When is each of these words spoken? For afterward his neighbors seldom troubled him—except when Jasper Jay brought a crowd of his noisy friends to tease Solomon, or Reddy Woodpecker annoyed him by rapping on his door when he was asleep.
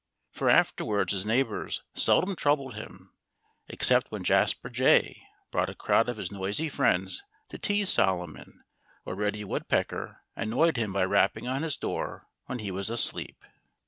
For 0.31 0.49
afterward 0.49 1.11
his 1.11 1.27
neighbors 1.27 1.83
seldom 1.93 2.35
troubled 2.35 2.73
him—except 2.73 4.09
when 4.11 4.23
Jasper 4.23 4.67
Jay 4.67 5.21
brought 5.51 5.69
a 5.69 5.75
crowd 5.75 6.09
of 6.09 6.17
his 6.17 6.31
noisy 6.31 6.69
friends 6.69 7.21
to 7.49 7.59
tease 7.59 7.89
Solomon, 7.91 8.63
or 9.05 9.13
Reddy 9.13 9.43
Woodpecker 9.43 10.21
annoyed 10.35 10.75
him 10.75 10.91
by 10.91 11.05
rapping 11.05 11.47
on 11.47 11.61
his 11.61 11.77
door 11.77 12.25
when 12.47 12.57
he 12.57 12.71
was 12.71 12.89
asleep. 12.89 13.45